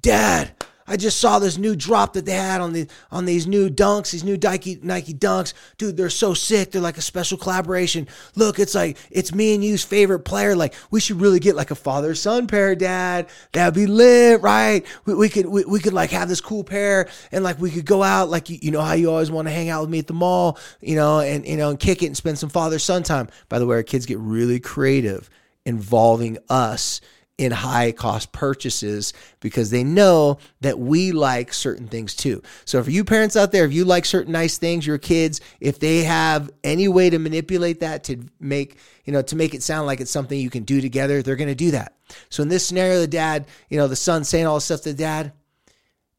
Dad, 0.00 0.54
I 0.86 0.96
just 0.96 1.18
saw 1.18 1.38
this 1.38 1.58
new 1.58 1.74
drop 1.74 2.12
that 2.12 2.26
they 2.26 2.32
had 2.32 2.60
on 2.60 2.72
the 2.72 2.86
on 3.10 3.24
these 3.24 3.46
new 3.46 3.68
dunks, 3.68 4.12
these 4.12 4.24
new 4.24 4.36
Nike 4.36 4.78
Nike 4.82 5.14
dunks. 5.14 5.52
Dude, 5.78 5.96
they're 5.96 6.10
so 6.10 6.34
sick. 6.34 6.70
They're 6.70 6.82
like 6.82 6.98
a 6.98 7.02
special 7.02 7.38
collaboration. 7.38 8.06
Look, 8.34 8.58
it's 8.58 8.74
like 8.74 8.96
it's 9.10 9.34
me 9.34 9.54
and 9.54 9.64
you's 9.64 9.84
favorite 9.84 10.20
player. 10.20 10.54
Like 10.54 10.74
we 10.90 11.00
should 11.00 11.20
really 11.20 11.40
get 11.40 11.56
like 11.56 11.70
a 11.70 11.74
father 11.74 12.14
son 12.14 12.46
pair, 12.46 12.74
Dad. 12.74 13.28
That'd 13.52 13.74
be 13.74 13.86
lit, 13.86 14.42
right? 14.42 14.84
We, 15.04 15.14
we 15.14 15.28
could 15.28 15.46
we, 15.46 15.64
we 15.64 15.80
could 15.80 15.92
like 15.92 16.10
have 16.10 16.28
this 16.28 16.40
cool 16.40 16.64
pair 16.64 17.08
and 17.32 17.42
like 17.42 17.60
we 17.60 17.70
could 17.70 17.86
go 17.86 18.02
out 18.02 18.28
like 18.28 18.48
you, 18.48 18.58
you 18.62 18.70
know 18.70 18.82
how 18.82 18.94
you 18.94 19.10
always 19.10 19.30
want 19.30 19.48
to 19.48 19.52
hang 19.52 19.68
out 19.68 19.80
with 19.82 19.90
me 19.90 19.98
at 19.98 20.06
the 20.06 20.14
mall, 20.14 20.58
you 20.80 20.94
know, 20.94 21.20
and 21.20 21.46
you 21.46 21.56
know 21.56 21.70
and 21.70 21.80
kick 21.80 22.02
it 22.02 22.06
and 22.06 22.16
spend 22.16 22.38
some 22.38 22.50
father 22.50 22.78
son 22.78 23.02
time. 23.02 23.28
By 23.48 23.58
the 23.58 23.66
way, 23.66 23.76
our 23.76 23.82
kids 23.82 24.06
get 24.06 24.18
really 24.18 24.60
creative 24.60 25.28
involving 25.64 26.38
us 26.48 27.00
in 27.38 27.52
high 27.52 27.92
cost 27.92 28.32
purchases 28.32 29.12
because 29.40 29.70
they 29.70 29.84
know 29.84 30.38
that 30.62 30.78
we 30.78 31.12
like 31.12 31.52
certain 31.52 31.86
things 31.86 32.14
too. 32.14 32.42
So 32.64 32.82
for 32.82 32.90
you 32.90 33.04
parents 33.04 33.36
out 33.36 33.52
there, 33.52 33.66
if 33.66 33.72
you 33.72 33.84
like 33.84 34.06
certain 34.06 34.32
nice 34.32 34.56
things, 34.56 34.86
your 34.86 34.96
kids, 34.96 35.40
if 35.60 35.78
they 35.78 36.04
have 36.04 36.50
any 36.64 36.88
way 36.88 37.10
to 37.10 37.18
manipulate 37.18 37.80
that 37.80 38.04
to 38.04 38.24
make, 38.40 38.78
you 39.04 39.12
know, 39.12 39.20
to 39.22 39.36
make 39.36 39.54
it 39.54 39.62
sound 39.62 39.86
like 39.86 40.00
it's 40.00 40.10
something 40.10 40.38
you 40.38 40.48
can 40.48 40.64
do 40.64 40.80
together, 40.80 41.22
they're 41.22 41.36
going 41.36 41.48
to 41.48 41.54
do 41.54 41.72
that. 41.72 41.96
So 42.30 42.42
in 42.42 42.48
this 42.48 42.66
scenario, 42.66 43.00
the 43.00 43.06
dad, 43.06 43.46
you 43.68 43.76
know, 43.76 43.86
the 43.86 43.96
son 43.96 44.24
saying 44.24 44.46
all 44.46 44.54
this 44.54 44.64
stuff 44.64 44.82
to 44.82 44.92
the 44.92 44.98
dad. 44.98 45.32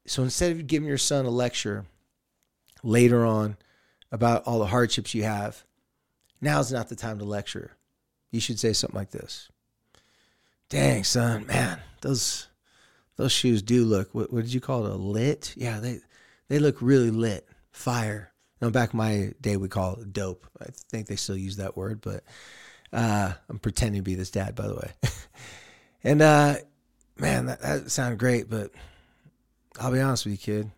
So 0.06 0.22
instead 0.22 0.52
of 0.52 0.66
giving 0.68 0.88
your 0.88 0.98
son 0.98 1.26
a 1.26 1.30
lecture 1.30 1.84
later 2.84 3.26
on 3.26 3.56
about 4.12 4.44
all 4.44 4.60
the 4.60 4.66
hardships 4.66 5.14
you 5.14 5.24
have, 5.24 5.64
now's 6.40 6.72
not 6.72 6.88
the 6.88 6.96
time 6.96 7.18
to 7.18 7.24
lecture. 7.24 7.72
You 8.30 8.40
should 8.40 8.60
say 8.60 8.72
something 8.72 8.96
like 8.96 9.10
this. 9.10 9.50
Dang, 10.68 11.02
son, 11.04 11.46
man, 11.46 11.80
those 12.02 12.48
those 13.16 13.32
shoes 13.32 13.62
do 13.62 13.84
look. 13.84 14.14
What, 14.14 14.32
what 14.32 14.44
did 14.44 14.52
you 14.52 14.60
call 14.60 14.86
it? 14.86 14.92
A 14.92 14.96
lit? 14.96 15.54
Yeah, 15.56 15.80
they 15.80 16.00
they 16.48 16.58
look 16.58 16.82
really 16.82 17.10
lit. 17.10 17.48
Fire. 17.72 18.32
You 18.60 18.66
know, 18.66 18.70
back 18.70 18.92
in 18.92 18.98
my 18.98 19.32
day, 19.40 19.56
we 19.56 19.68
call 19.68 19.94
it 19.94 20.12
dope. 20.12 20.46
I 20.60 20.66
think 20.90 21.06
they 21.06 21.16
still 21.16 21.36
use 21.36 21.56
that 21.56 21.76
word, 21.76 22.00
but 22.00 22.24
uh, 22.92 23.32
I'm 23.48 23.58
pretending 23.58 24.00
to 24.00 24.04
be 24.04 24.14
this 24.14 24.30
dad, 24.30 24.54
by 24.54 24.66
the 24.66 24.74
way. 24.74 24.90
and 26.04 26.20
uh, 26.20 26.56
man, 27.18 27.46
that, 27.46 27.60
that 27.60 27.90
sounded 27.90 28.18
great, 28.18 28.50
but 28.50 28.72
I'll 29.80 29.92
be 29.92 30.00
honest 30.00 30.26
with 30.26 30.32
you, 30.32 30.38
kid. 30.38 30.70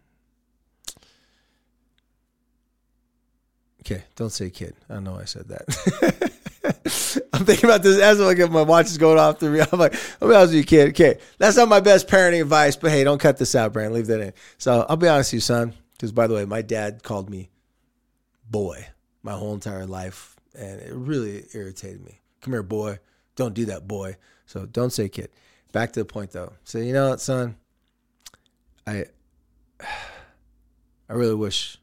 Okay, 3.81 4.05
don't 4.15 4.31
say 4.31 4.51
kid. 4.51 4.77
I 4.91 5.01
know 5.01 5.17
I 5.17 5.25
said 5.25 5.49
that. 5.49 6.33
I'm 7.33 7.45
thinking 7.45 7.69
about 7.69 7.83
this 7.83 8.01
as 8.01 8.21
I 8.21 8.35
get 8.35 8.51
my 8.51 8.63
watch 8.63 8.87
is 8.87 8.99
going 8.99 9.19
off 9.19 9.41
through 9.41 9.53
me. 9.53 9.61
I'm 9.73 9.79
like, 9.79 9.95
I'll 10.21 10.29
be 10.29 10.35
honest 10.35 10.53
with 10.53 10.59
you, 10.59 10.65
kid. 10.65 10.89
Okay, 10.91 11.19
that's 11.39 11.57
not 11.57 11.69
my 11.69 11.81
best 11.81 12.09
parenting 12.09 12.41
advice, 12.41 12.77
but 12.77 12.91
hey, 12.91 13.05
don't 13.05 13.19
cut 13.19 13.39
this 13.39 13.55
out, 13.55 13.73
Brandon. 13.73 13.95
Leave 13.95 14.07
that 14.07 14.21
in. 14.21 14.33
So 14.59 14.87
I'll 14.89 14.97
be 14.97 15.09
honest 15.09 15.31
with 15.33 15.39
you, 15.39 15.41
son. 15.41 15.75
Because 15.93 16.13
by 16.13 16.27
the 16.27 16.35
way, 16.35 16.45
my 16.45 16.63
dad 16.63 17.03
called 17.03 17.29
me 17.29 17.51
boy 18.49 18.89
my 19.23 19.33
whole 19.33 19.55
entire 19.55 19.87
life, 19.87 20.37
and 20.59 20.81
it 20.81 20.93
really 20.93 21.45
irritated 21.53 22.05
me. 22.05 22.21
Come 22.41 22.53
here, 22.53 22.63
boy. 22.63 22.99
Don't 23.37 23.55
do 23.55 23.67
that, 23.67 23.87
boy. 23.87 24.17
So 24.47 24.67
don't 24.67 24.93
say 24.93 25.09
kid. 25.09 25.31
Back 25.73 25.93
to 25.93 26.01
the 26.01 26.05
point 26.05 26.33
though. 26.33 26.53
So 26.65 26.79
you 26.79 26.93
know 26.93 27.11
what, 27.11 27.21
son? 27.21 27.57
I 28.87 29.05
I 31.09 31.13
really 31.13 31.35
wish 31.35 31.79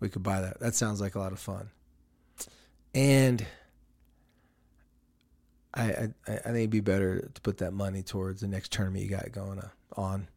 we 0.00 0.08
could 0.08 0.22
buy 0.22 0.40
that. 0.40 0.60
That 0.60 0.74
sounds 0.74 1.00
like 1.00 1.14
a 1.14 1.18
lot 1.18 1.32
of 1.32 1.38
fun. 1.38 1.70
And 2.94 3.44
I, 5.74 5.82
I, 5.82 6.10
I 6.26 6.36
think 6.36 6.56
it'd 6.56 6.70
be 6.70 6.80
better 6.80 7.30
to 7.32 7.40
put 7.40 7.58
that 7.58 7.72
money 7.72 8.02
towards 8.02 8.40
the 8.40 8.48
next 8.48 8.72
tournament 8.72 9.04
you 9.04 9.10
got 9.10 9.30
going 9.32 9.60
on, 9.96 10.28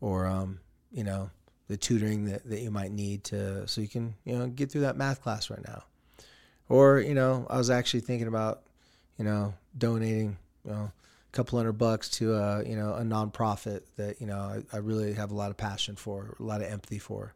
or 0.00 0.26
um, 0.26 0.60
you 0.92 1.04
know, 1.04 1.30
the 1.68 1.76
tutoring 1.76 2.26
that, 2.26 2.48
that 2.48 2.60
you 2.60 2.70
might 2.70 2.92
need 2.92 3.24
to 3.24 3.66
so 3.66 3.80
you 3.80 3.88
can 3.88 4.14
you 4.24 4.36
know 4.36 4.46
get 4.48 4.70
through 4.70 4.82
that 4.82 4.96
math 4.96 5.22
class 5.22 5.50
right 5.50 5.64
now, 5.66 5.84
or 6.68 7.00
you 7.00 7.14
know, 7.14 7.46
I 7.48 7.56
was 7.56 7.70
actually 7.70 8.00
thinking 8.00 8.28
about 8.28 8.62
you 9.18 9.24
know 9.24 9.54
donating 9.76 10.36
you 10.64 10.72
know 10.72 10.92
a 10.92 11.32
couple 11.32 11.58
hundred 11.58 11.74
bucks 11.74 12.08
to 12.10 12.34
a 12.34 12.64
you 12.64 12.76
know 12.76 12.94
a 12.94 13.02
nonprofit 13.02 13.82
that 13.96 14.20
you 14.20 14.26
know 14.26 14.62
I, 14.72 14.76
I 14.76 14.78
really 14.78 15.14
have 15.14 15.30
a 15.30 15.34
lot 15.34 15.50
of 15.50 15.56
passion 15.56 15.96
for, 15.96 16.36
a 16.38 16.42
lot 16.42 16.60
of 16.60 16.70
empathy 16.70 16.98
for. 16.98 17.34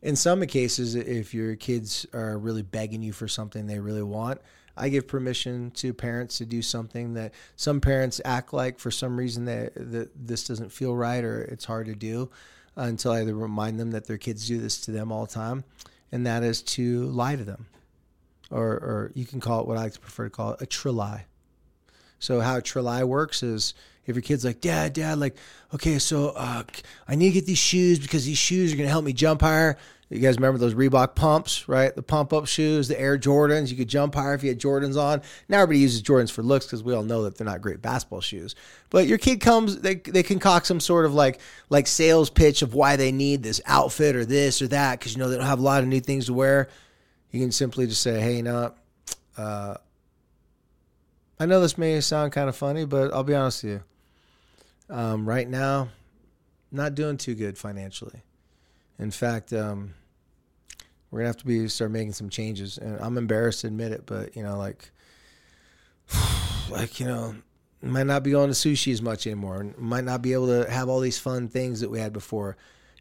In 0.00 0.16
some 0.16 0.44
cases, 0.44 0.94
if 0.94 1.32
your 1.32 1.56
kids 1.56 2.06
are 2.12 2.36
really 2.36 2.60
begging 2.60 3.02
you 3.02 3.14
for 3.14 3.26
something 3.26 3.66
they 3.66 3.78
really 3.78 4.02
want, 4.02 4.38
I 4.76 4.88
give 4.88 5.06
permission 5.06 5.70
to 5.72 5.94
parents 5.94 6.38
to 6.38 6.46
do 6.46 6.62
something 6.62 7.14
that 7.14 7.32
some 7.56 7.80
parents 7.80 8.20
act 8.24 8.52
like 8.52 8.78
for 8.78 8.90
some 8.90 9.16
reason 9.16 9.44
that, 9.44 9.72
that 9.74 10.10
this 10.26 10.46
doesn't 10.46 10.72
feel 10.72 10.94
right 10.94 11.22
or 11.22 11.42
it's 11.42 11.64
hard 11.64 11.86
to 11.86 11.94
do 11.94 12.30
uh, 12.76 12.82
until 12.82 13.12
I 13.12 13.20
remind 13.22 13.78
them 13.78 13.92
that 13.92 14.06
their 14.06 14.18
kids 14.18 14.48
do 14.48 14.58
this 14.58 14.80
to 14.82 14.90
them 14.90 15.12
all 15.12 15.26
the 15.26 15.32
time, 15.32 15.64
and 16.10 16.26
that 16.26 16.42
is 16.42 16.62
to 16.62 17.04
lie 17.04 17.36
to 17.36 17.44
them, 17.44 17.66
or 18.50 18.66
or 18.66 19.12
you 19.14 19.24
can 19.24 19.40
call 19.40 19.60
it 19.60 19.66
what 19.66 19.76
I 19.76 19.82
like 19.82 19.92
to 19.94 20.00
prefer 20.00 20.24
to 20.24 20.30
call 20.30 20.52
it 20.52 20.62
a 20.62 20.66
trillie. 20.66 21.22
So 22.18 22.40
how 22.40 22.56
a 22.56 22.62
trillie 22.62 23.04
works 23.04 23.42
is 23.42 23.74
if 24.06 24.16
your 24.16 24.22
kid's 24.22 24.44
like, 24.44 24.60
Dad, 24.60 24.92
Dad, 24.92 25.18
like, 25.18 25.36
okay, 25.72 25.98
so 25.98 26.30
uh, 26.30 26.62
I 27.06 27.14
need 27.14 27.28
to 27.28 27.34
get 27.34 27.46
these 27.46 27.58
shoes 27.58 27.98
because 27.98 28.26
these 28.26 28.38
shoes 28.38 28.72
are 28.72 28.76
gonna 28.76 28.88
help 28.88 29.04
me 29.04 29.12
jump 29.12 29.40
higher. 29.40 29.78
You 30.14 30.20
guys 30.20 30.36
remember 30.36 30.58
those 30.58 30.74
Reebok 30.74 31.16
pumps, 31.16 31.68
right? 31.68 31.94
The 31.94 32.02
pump 32.02 32.32
up 32.32 32.46
shoes, 32.46 32.86
the 32.86 32.98
Air 32.98 33.18
Jordans. 33.18 33.70
You 33.70 33.76
could 33.76 33.88
jump 33.88 34.14
higher 34.14 34.34
if 34.34 34.44
you 34.44 34.48
had 34.48 34.60
Jordans 34.60 34.96
on. 34.96 35.22
Now 35.48 35.58
everybody 35.58 35.80
uses 35.80 36.02
Jordans 36.02 36.30
for 36.30 36.42
looks 36.42 36.66
because 36.66 36.84
we 36.84 36.94
all 36.94 37.02
know 37.02 37.24
that 37.24 37.36
they're 37.36 37.44
not 37.44 37.60
great 37.60 37.82
basketball 37.82 38.20
shoes. 38.20 38.54
But 38.90 39.08
your 39.08 39.18
kid 39.18 39.40
comes, 39.40 39.80
they, 39.80 39.96
they 39.96 40.22
concoct 40.22 40.66
some 40.66 40.78
sort 40.78 41.04
of 41.04 41.14
like 41.14 41.40
like 41.68 41.88
sales 41.88 42.30
pitch 42.30 42.62
of 42.62 42.74
why 42.74 42.94
they 42.94 43.10
need 43.10 43.42
this 43.42 43.60
outfit 43.66 44.14
or 44.14 44.24
this 44.24 44.62
or 44.62 44.68
that 44.68 45.00
because 45.00 45.14
you 45.14 45.18
know 45.18 45.28
they 45.28 45.36
don't 45.36 45.46
have 45.46 45.58
a 45.58 45.62
lot 45.62 45.82
of 45.82 45.88
new 45.88 46.00
things 46.00 46.26
to 46.26 46.32
wear. 46.32 46.68
You 47.32 47.40
can 47.40 47.50
simply 47.50 47.88
just 47.88 48.00
say, 48.00 48.20
hey, 48.20 48.36
you 48.36 48.72
uh, 49.36 49.74
I 51.40 51.46
know 51.46 51.60
this 51.60 51.76
may 51.76 52.00
sound 52.00 52.30
kind 52.30 52.48
of 52.48 52.54
funny, 52.54 52.84
but 52.84 53.12
I'll 53.12 53.24
be 53.24 53.34
honest 53.34 53.64
with 53.64 53.72
you. 53.72 54.94
Um, 54.94 55.28
right 55.28 55.48
now, 55.48 55.88
not 56.70 56.94
doing 56.94 57.16
too 57.16 57.34
good 57.34 57.58
financially. 57.58 58.22
In 58.98 59.10
fact, 59.10 59.52
um, 59.52 59.94
we're 61.14 61.20
gonna 61.20 61.28
have 61.28 61.36
to 61.36 61.46
be 61.46 61.68
start 61.68 61.92
making 61.92 62.12
some 62.12 62.28
changes, 62.28 62.76
and 62.76 62.98
I'm 62.98 63.16
embarrassed 63.16 63.60
to 63.60 63.68
admit 63.68 63.92
it, 63.92 64.02
but 64.04 64.34
you 64.34 64.42
know, 64.42 64.58
like, 64.58 64.90
like 66.70 66.98
you 66.98 67.06
know, 67.06 67.36
might 67.80 68.06
not 68.06 68.24
be 68.24 68.32
going 68.32 68.48
to 68.48 68.54
sushi 68.54 68.92
as 68.92 69.00
much 69.00 69.24
anymore. 69.24 69.64
Might 69.78 70.02
not 70.02 70.22
be 70.22 70.32
able 70.32 70.48
to 70.48 70.68
have 70.68 70.88
all 70.88 70.98
these 70.98 71.16
fun 71.16 71.46
things 71.46 71.78
that 71.82 71.88
we 71.88 72.00
had 72.00 72.12
before. 72.12 72.56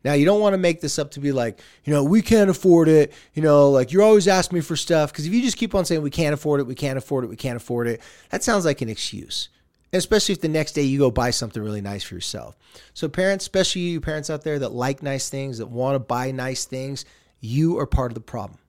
Now, 0.05 0.13
you 0.13 0.25
don't 0.25 0.41
want 0.41 0.53
to 0.53 0.59
make 0.59 0.79
this 0.79 0.99
up 0.99 1.09
to 1.11 1.19
be 1.19 1.31
like, 1.31 1.59
you 1.85 1.91
know, 1.91 2.03
we 2.03 2.21
can't 2.21 2.51
afford 2.51 2.87
it. 2.87 3.13
You 3.33 3.41
know, 3.41 3.71
like 3.71 3.91
you're 3.91 4.03
always 4.03 4.27
asking 4.27 4.57
me 4.57 4.61
for 4.61 4.75
stuff. 4.75 5.11
Because 5.11 5.25
if 5.25 5.33
you 5.33 5.41
just 5.41 5.57
keep 5.57 5.73
on 5.73 5.83
saying 5.83 6.03
we 6.03 6.11
can't 6.11 6.35
afford 6.35 6.59
it, 6.59 6.67
we 6.67 6.75
can't 6.75 6.99
afford 6.99 7.23
it, 7.23 7.29
we 7.29 7.35
can't 7.35 7.57
afford 7.57 7.87
it, 7.87 7.99
that 8.29 8.43
sounds 8.43 8.63
like 8.63 8.81
an 8.81 8.89
excuse. 8.89 9.49
And 9.91 9.97
especially 9.97 10.33
if 10.33 10.41
the 10.41 10.49
next 10.49 10.73
day 10.73 10.83
you 10.83 10.99
go 10.99 11.09
buy 11.09 11.31
something 11.31 11.63
really 11.63 11.81
nice 11.81 12.03
for 12.03 12.13
yourself. 12.13 12.55
So, 12.93 13.09
parents, 13.09 13.45
especially 13.45 13.81
you 13.81 14.01
parents 14.01 14.29
out 14.29 14.43
there 14.43 14.59
that 14.59 14.71
like 14.71 15.01
nice 15.01 15.29
things, 15.29 15.57
that 15.57 15.67
want 15.67 15.95
to 15.95 15.99
buy 15.99 16.31
nice 16.31 16.65
things, 16.65 17.05
you 17.43 17.77
are 17.79 17.85
part 17.85 18.11
of 18.11 18.15
the 18.15 18.21
problem. 18.21 18.59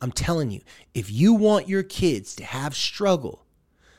I'm 0.00 0.12
telling 0.12 0.50
you, 0.50 0.60
if 0.92 1.10
you 1.10 1.32
want 1.32 1.68
your 1.68 1.82
kids 1.82 2.34
to 2.36 2.44
have 2.44 2.74
struggle, 2.74 3.44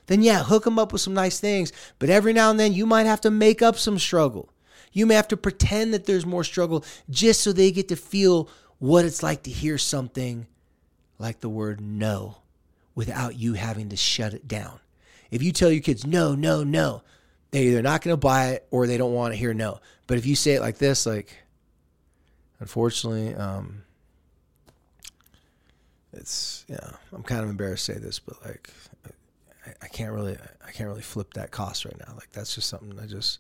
then 0.08 0.22
yeah, 0.22 0.44
hook 0.44 0.66
them 0.66 0.78
up 0.78 0.92
with 0.92 1.02
some 1.02 1.14
nice 1.14 1.40
things. 1.40 1.72
But 1.98 2.10
every 2.10 2.34
now 2.34 2.52
and 2.52 2.60
then 2.60 2.74
you 2.74 2.86
might 2.86 3.06
have 3.06 3.22
to 3.22 3.32
make 3.32 3.62
up 3.62 3.78
some 3.78 3.98
struggle. 3.98 4.50
You 4.92 5.06
may 5.06 5.16
have 5.16 5.30
to 5.30 5.38
pretend 5.38 5.94
that 5.94 6.06
there's 6.06 6.26
more 6.26 6.44
struggle 6.44 6.86
just 7.10 7.42
so 7.42 7.52
they 7.52 7.72
get 7.72 7.88
to 7.88 7.96
feel 7.96 8.50
what 8.78 9.06
it's 9.06 9.24
like 9.24 9.44
to 9.44 9.50
hear 9.50 9.78
something 9.78 10.48
like 11.18 11.40
the 11.40 11.50
word 11.50 11.82
no 11.82 12.38
without 12.94 13.38
you 13.38 13.54
having 13.54 13.90
to 13.90 13.96
shut 13.96 14.34
it 14.34 14.48
down. 14.48 14.80
If 15.32 15.42
you 15.42 15.52
tell 15.52 15.72
your 15.72 15.82
kids 15.82 16.06
no, 16.06 16.36
no, 16.36 16.64
no, 16.64 17.04
they're 17.52 17.64
either 17.64 17.82
not 17.82 18.02
going 18.02 18.14
to 18.14 18.18
buy 18.18 18.50
it 18.50 18.68
or 18.70 18.86
they 18.86 18.98
don't 18.98 19.14
want 19.14 19.34
to 19.34 19.40
hear 19.40 19.54
no. 19.54 19.80
But 20.08 20.18
if 20.18 20.26
you 20.26 20.36
say 20.36 20.54
it 20.54 20.62
like 20.62 20.78
this, 20.78 21.06
like, 21.06 21.36
unfortunately, 22.60 23.34
um, 23.34 23.85
it's 26.16 26.66
yeah, 26.68 26.92
I'm 27.14 27.24
kind 27.24 27.44
of 27.44 27.50
embarrassed 27.50 27.86
to 27.88 27.94
say 27.94 28.00
this, 28.00 28.20
but 28.20 28.44
like, 28.46 28.70
I, 29.66 29.74
I 29.84 29.88
can't 29.88 30.14
really, 30.14 30.38
I 30.66 30.72
can't 30.72 30.90
really 30.90 31.02
flip 31.02 31.34
that 31.34 31.52
cost 31.52 31.86
right 31.86 31.98
now. 32.00 32.14
Like 32.16 32.32
that's 32.32 32.56
just 32.56 32.70
something 32.70 32.98
I 33.00 33.06
just 33.06 33.40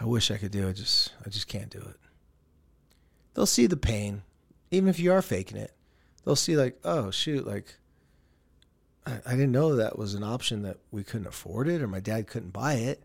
I 0.00 0.04
wish 0.04 0.30
I 0.30 0.36
could 0.36 0.52
do. 0.52 0.68
I 0.68 0.72
just 0.72 1.12
I 1.24 1.28
just 1.28 1.48
can't 1.48 1.70
do 1.70 1.78
it. 1.78 1.96
They'll 3.34 3.46
see 3.46 3.66
the 3.66 3.76
pain, 3.76 4.22
even 4.70 4.88
if 4.88 4.98
you 4.98 5.12
are 5.12 5.22
faking 5.22 5.58
it. 5.58 5.72
They'll 6.24 6.36
see 6.36 6.56
like, 6.56 6.78
oh 6.84 7.10
shoot, 7.10 7.46
like 7.46 7.76
I, 9.06 9.18
I 9.26 9.30
didn't 9.32 9.52
know 9.52 9.76
that 9.76 9.98
was 9.98 10.14
an 10.14 10.22
option 10.22 10.62
that 10.62 10.78
we 10.90 11.04
couldn't 11.04 11.26
afford 11.26 11.68
it 11.68 11.82
or 11.82 11.86
my 11.86 12.00
dad 12.00 12.26
couldn't 12.26 12.52
buy 12.52 12.74
it. 12.74 13.02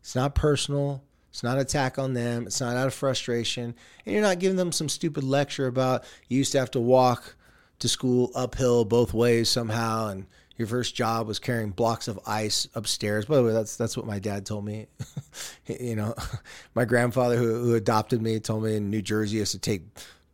It's 0.00 0.14
not 0.14 0.34
personal. 0.34 1.02
It's 1.30 1.42
not 1.42 1.56
an 1.56 1.62
attack 1.62 1.98
on 1.98 2.14
them. 2.14 2.46
It's 2.46 2.60
not 2.60 2.76
out 2.76 2.86
of 2.86 2.94
frustration. 2.94 3.74
And 4.04 4.12
you're 4.12 4.22
not 4.22 4.38
giving 4.38 4.56
them 4.56 4.70
some 4.70 4.88
stupid 4.88 5.24
lecture 5.24 5.66
about 5.66 6.04
you 6.28 6.38
used 6.38 6.52
to 6.52 6.60
have 6.60 6.70
to 6.72 6.80
walk 6.80 7.36
to 7.84 7.88
school 7.88 8.30
uphill 8.34 8.86
both 8.86 9.12
ways 9.12 9.50
somehow 9.50 10.08
and 10.08 10.24
your 10.56 10.66
first 10.66 10.94
job 10.94 11.26
was 11.26 11.38
carrying 11.38 11.68
blocks 11.68 12.08
of 12.08 12.18
ice 12.26 12.66
upstairs. 12.74 13.26
By 13.26 13.36
the 13.36 13.42
way, 13.42 13.52
that's 13.52 13.76
that's 13.76 13.94
what 13.94 14.06
my 14.06 14.18
dad 14.18 14.46
told 14.46 14.64
me. 14.64 14.86
you 15.66 15.94
know, 15.94 16.14
my 16.74 16.86
grandfather 16.86 17.36
who, 17.36 17.62
who 17.62 17.74
adopted 17.74 18.22
me 18.22 18.40
told 18.40 18.64
me 18.64 18.76
in 18.76 18.88
New 18.88 19.02
Jersey 19.02 19.38
has 19.40 19.50
to 19.50 19.58
take 19.58 19.82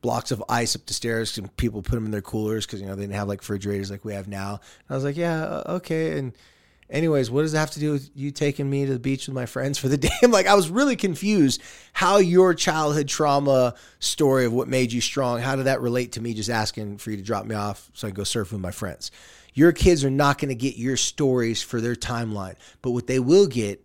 blocks 0.00 0.30
of 0.30 0.45
ice 0.49 0.76
up 0.76 0.87
the 0.87 0.95
stairs 0.95 1.37
and 1.38 1.54
people 1.57 1.83
put 1.83 1.97
them 1.97 2.04
in 2.04 2.12
their 2.12 2.23
coolers 2.23 2.66
because 2.66 2.80
you 2.80 2.87
know 2.87 2.95
they 2.95 3.02
didn't 3.02 3.16
have 3.16 3.26
like 3.26 3.40
refrigerators 3.40 3.90
like 3.90 4.04
we 4.04 4.14
have 4.14 4.28
now. 4.28 4.52
And 4.52 4.90
I 4.90 4.95
was 4.95 5.02
like, 5.02 5.16
yeah, 5.16 5.62
okay. 5.66 6.19
And 6.19 6.33
anyways, 6.90 7.30
what 7.30 7.42
does 7.42 7.54
it 7.54 7.59
have 7.59 7.70
to 7.73 7.80
do 7.80 7.92
with 7.92 8.11
you 8.14 8.30
taking 8.30 8.68
me 8.68 8.87
to 8.87 8.92
the 8.92 8.99
beach 8.99 9.26
with 9.26 9.35
my 9.35 9.47
friends 9.47 9.78
for 9.78 9.88
the 9.88 9.97
day? 9.99 10.11
I'm 10.23 10.30
like, 10.30 10.47
I 10.47 10.54
was 10.54 10.68
really 10.68 10.97
confused 10.97 11.62
how 11.92 12.18
your 12.18 12.54
childhood 12.54 13.09
trauma 13.09 13.75
story 13.99 14.44
of 14.44 14.52
what 14.52 14.68
made 14.68 14.92
you 14.92 15.00
strong, 15.00 15.40
how 15.40 15.56
did 15.56 15.66
that 15.66 15.80
relate 15.80 16.12
to 16.12 16.20
me 16.20 16.35
just 16.35 16.50
asking 16.50 16.99
for 16.99 17.11
you 17.11 17.16
to 17.16 17.23
drop 17.23 17.47
me 17.47 17.54
off 17.54 17.90
so 17.94 18.06
I 18.06 18.11
can 18.11 18.16
go 18.16 18.25
surf 18.25 18.52
with 18.52 18.61
my 18.61 18.70
friends? 18.70 19.11
Your 19.54 19.73
kids 19.73 20.04
are 20.04 20.11
not 20.11 20.38
going 20.38 20.50
to 20.50 20.54
get 20.54 20.76
your 20.76 20.97
stories 20.97 21.61
for 21.62 21.80
their 21.80 21.97
timeline, 21.97 22.54
but 22.82 22.90
what 22.90 23.06
they 23.06 23.18
will 23.18 23.47
get 23.47 23.85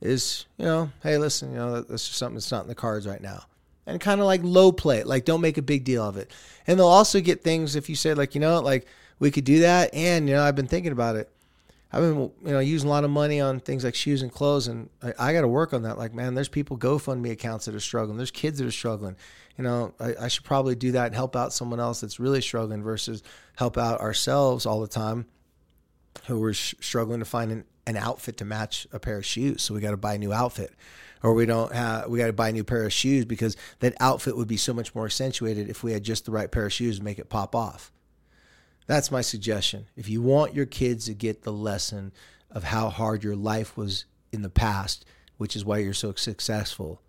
is, 0.00 0.44
you 0.58 0.66
know, 0.66 0.90
hey, 1.02 1.16
listen, 1.16 1.50
you 1.50 1.56
know, 1.56 1.80
that's 1.80 2.06
just 2.06 2.18
something 2.18 2.34
that's 2.34 2.52
not 2.52 2.62
in 2.62 2.68
the 2.68 2.74
cards 2.74 3.06
right 3.06 3.22
now. 3.22 3.44
And 3.86 4.00
kind 4.00 4.20
of 4.20 4.26
like 4.26 4.40
low 4.42 4.72
play 4.72 4.98
it, 4.98 5.06
like 5.06 5.24
don't 5.24 5.40
make 5.40 5.58
a 5.58 5.62
big 5.62 5.84
deal 5.84 6.06
of 6.06 6.16
it. 6.16 6.30
And 6.66 6.78
they'll 6.78 6.86
also 6.86 7.20
get 7.20 7.42
things 7.42 7.76
if 7.76 7.88
you 7.88 7.96
say, 7.96 8.14
like, 8.14 8.34
you 8.34 8.40
know, 8.40 8.60
like 8.60 8.86
we 9.18 9.30
could 9.30 9.44
do 9.44 9.60
that. 9.60 9.92
And, 9.94 10.28
you 10.28 10.34
know, 10.34 10.42
I've 10.42 10.56
been 10.56 10.66
thinking 10.66 10.92
about 10.92 11.16
it. 11.16 11.30
I've 11.94 12.02
been, 12.02 12.18
you 12.44 12.52
know, 12.52 12.58
using 12.58 12.88
a 12.88 12.92
lot 12.92 13.04
of 13.04 13.10
money 13.10 13.40
on 13.40 13.60
things 13.60 13.84
like 13.84 13.94
shoes 13.94 14.22
and 14.22 14.32
clothes, 14.32 14.66
and 14.66 14.90
I, 15.02 15.12
I 15.18 15.32
got 15.32 15.42
to 15.42 15.48
work 15.48 15.72
on 15.72 15.82
that. 15.82 15.96
Like, 15.96 16.12
man, 16.12 16.34
there's 16.34 16.48
people 16.48 16.76
GoFundMe 16.76 17.30
accounts 17.30 17.66
that 17.66 17.74
are 17.74 17.80
struggling. 17.80 18.16
There's 18.16 18.30
kids 18.30 18.58
that 18.58 18.66
are 18.66 18.72
struggling 18.72 19.16
you 19.56 19.64
know, 19.64 19.94
I, 20.00 20.14
I, 20.22 20.28
should 20.28 20.44
probably 20.44 20.74
do 20.74 20.92
that 20.92 21.06
and 21.06 21.14
help 21.14 21.36
out 21.36 21.52
someone 21.52 21.80
else 21.80 22.00
that's 22.00 22.18
really 22.18 22.40
struggling 22.40 22.82
versus 22.82 23.22
help 23.56 23.78
out 23.78 24.00
ourselves 24.00 24.66
all 24.66 24.80
the 24.80 24.88
time 24.88 25.26
who 26.26 26.42
are 26.44 26.54
sh- 26.54 26.74
struggling 26.80 27.20
to 27.20 27.24
find 27.24 27.52
an, 27.52 27.64
an 27.86 27.96
outfit 27.96 28.36
to 28.38 28.44
match 28.44 28.86
a 28.92 28.98
pair 28.98 29.16
of 29.16 29.24
shoes. 29.24 29.62
So 29.62 29.74
we 29.74 29.80
got 29.80 29.92
to 29.92 29.96
buy 29.96 30.14
a 30.14 30.18
new 30.18 30.32
outfit 30.32 30.74
or 31.22 31.34
we 31.34 31.46
don't 31.46 31.72
have, 31.72 32.08
we 32.08 32.18
got 32.18 32.26
to 32.26 32.32
buy 32.32 32.48
a 32.48 32.52
new 32.52 32.64
pair 32.64 32.84
of 32.84 32.92
shoes 32.92 33.24
because 33.24 33.56
that 33.78 33.94
outfit 34.00 34.36
would 34.36 34.48
be 34.48 34.56
so 34.56 34.74
much 34.74 34.94
more 34.94 35.06
accentuated 35.06 35.68
if 35.68 35.84
we 35.84 35.92
had 35.92 36.02
just 36.02 36.24
the 36.24 36.32
right 36.32 36.50
pair 36.50 36.66
of 36.66 36.72
shoes 36.72 36.98
to 36.98 37.04
make 37.04 37.18
it 37.18 37.28
pop 37.28 37.54
off. 37.54 37.92
That's 38.86 39.10
my 39.10 39.22
suggestion. 39.22 39.86
If 39.96 40.08
you 40.08 40.20
want 40.20 40.54
your 40.54 40.66
kids 40.66 41.06
to 41.06 41.14
get 41.14 41.42
the 41.42 41.52
lesson 41.52 42.12
of 42.50 42.64
how 42.64 42.90
hard 42.90 43.24
your 43.24 43.36
life 43.36 43.76
was 43.76 44.04
in 44.32 44.42
the 44.42 44.50
past, 44.50 45.04
which 45.38 45.56
is 45.56 45.64
why 45.64 45.78
you're 45.78 45.94
so 45.94 46.12
successful, 46.14 47.00